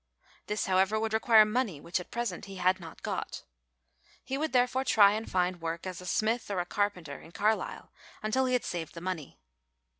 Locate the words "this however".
0.47-0.99